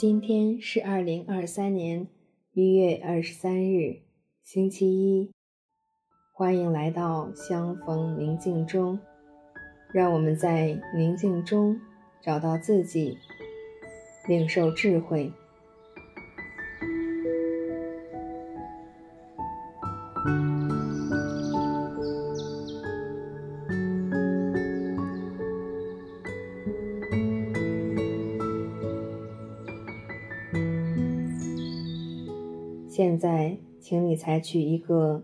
[0.00, 2.08] 今天是二零二三年
[2.54, 4.00] 一月二十三日，
[4.42, 5.30] 星期一。
[6.32, 8.98] 欢迎来到相逢宁静中，
[9.92, 11.78] 让我们在宁静中
[12.22, 13.18] 找到自己，
[14.26, 15.30] 领受智慧。
[33.00, 35.22] 现在，请你采取一个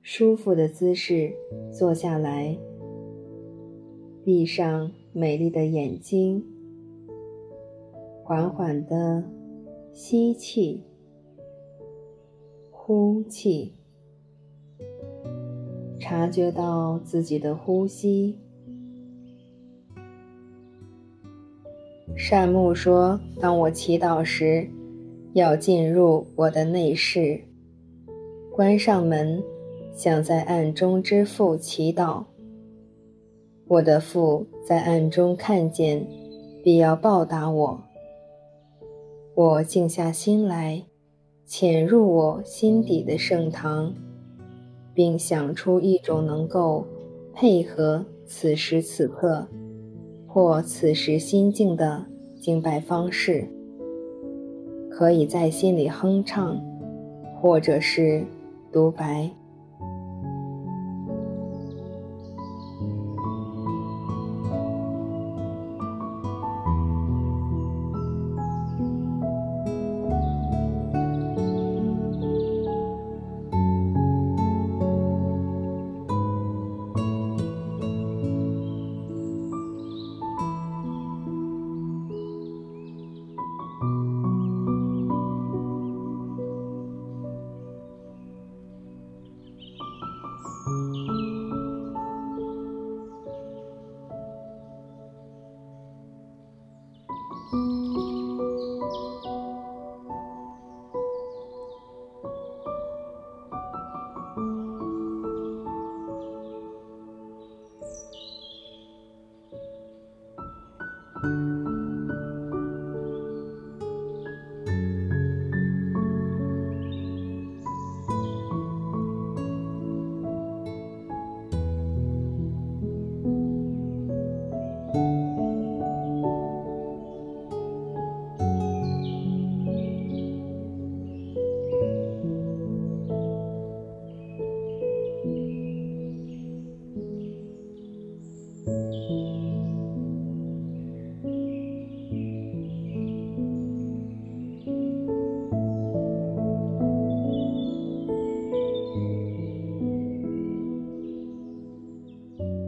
[0.00, 1.34] 舒服的姿势
[1.70, 2.56] 坐下来，
[4.24, 6.42] 闭上美丽的眼睛，
[8.24, 9.24] 缓缓地
[9.92, 10.84] 吸气、
[12.70, 13.74] 呼气，
[16.00, 18.38] 察觉到自己的呼吸。
[22.16, 24.66] 善牧说：“当我祈祷时。”
[25.34, 27.40] 要进入我的内室，
[28.54, 29.42] 关上门，
[29.94, 32.24] 想在暗中之父祈祷。
[33.66, 36.06] 我的父在暗中看见，
[36.62, 37.82] 必要报答我。
[39.34, 40.82] 我静下心来，
[41.46, 43.94] 潜入我心底的圣堂，
[44.92, 46.86] 并想出一种能够
[47.32, 49.46] 配合此时此刻
[50.26, 52.04] 或此时心境的
[52.38, 53.48] 敬拜方式。
[54.94, 56.60] 可以在心里哼唱，
[57.40, 58.22] 或者是
[58.70, 59.30] 独白。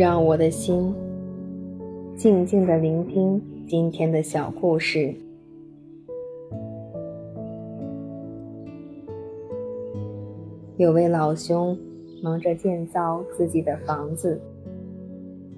[0.00, 0.94] 让我的心
[2.16, 3.38] 静静地聆听
[3.68, 5.14] 今天的小故事。
[10.78, 11.76] 有位老兄
[12.22, 14.40] 忙着建造自己的房子，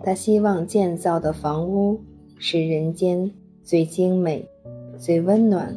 [0.02, 2.00] 他希望建造的房屋
[2.36, 3.30] 是人间
[3.62, 4.44] 最精美、
[4.98, 5.72] 最温暖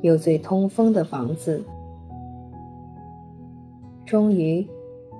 [0.00, 1.62] 又最通风的房子。
[4.04, 4.66] 终于，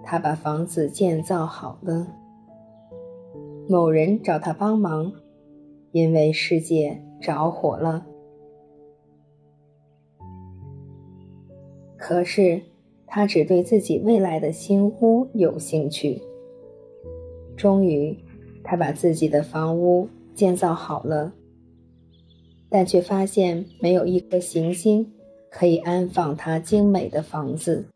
[0.02, 2.04] 他把房子建造好了。
[3.72, 5.10] 某人找他帮忙，
[5.92, 8.06] 因为世界着火了。
[11.96, 12.60] 可是
[13.06, 16.20] 他只对自己未来的新屋有兴趣。
[17.56, 18.14] 终于，
[18.62, 21.32] 他把自己的房屋建造好了，
[22.68, 25.10] 但却发现没有一颗行星
[25.50, 27.86] 可以安放他精美的房子。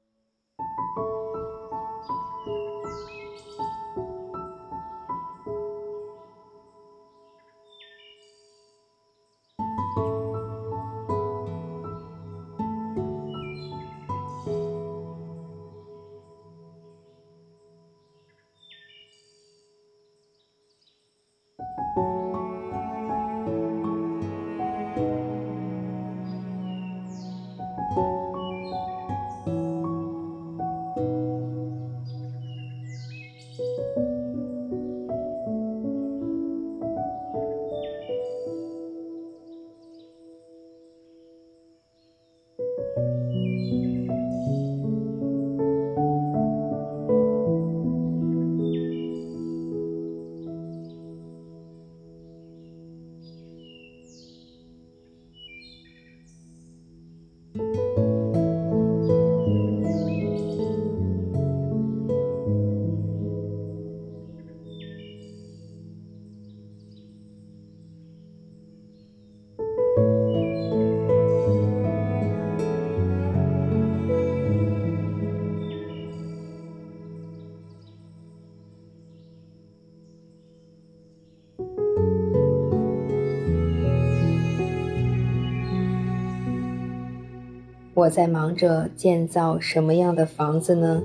[88.07, 91.03] 我在忙着建造什么样的房子呢？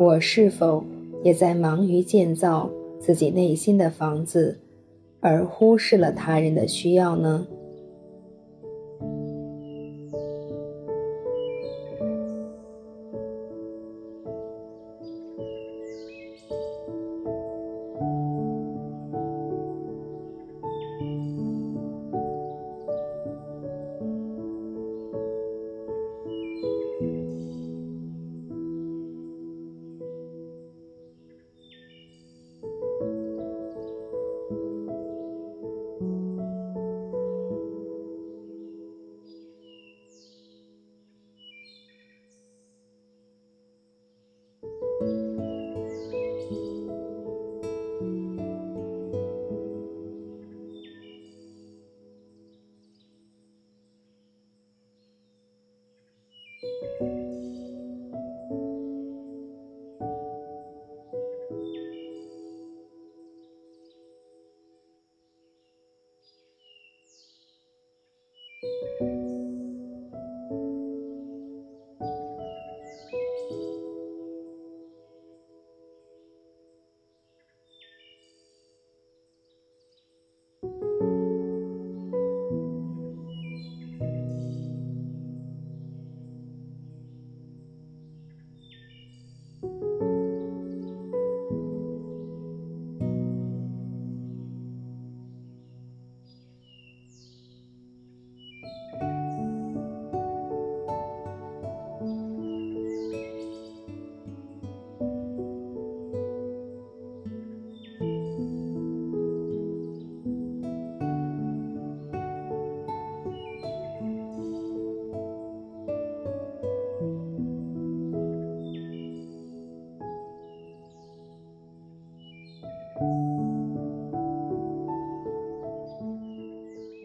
[0.00, 0.82] 我是否
[1.22, 4.58] 也在忙于建造自己内心的房子，
[5.20, 7.46] 而忽视了他人的需要呢？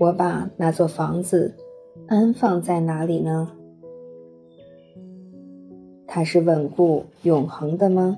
[0.06, 1.52] 我把那座房子
[2.08, 3.52] 安放在哪里呢？
[6.06, 8.16] 它是稳固永恒的吗？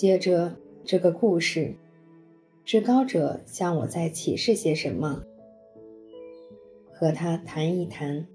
[0.00, 1.74] 接着这个故事，
[2.64, 5.22] 至高者向我在启示些什么？
[6.90, 8.26] 和他谈一谈。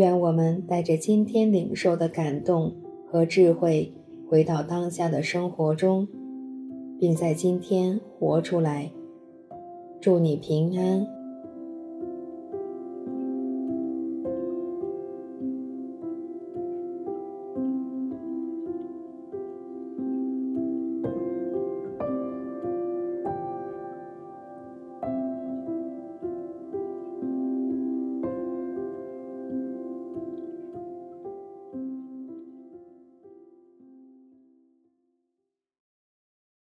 [0.00, 2.72] 愿我们带着今天领受的感动
[3.06, 3.92] 和智慧，
[4.26, 6.08] 回到当下的生活中，
[6.98, 8.90] 并在今天活出来。
[10.00, 11.19] 祝你平安。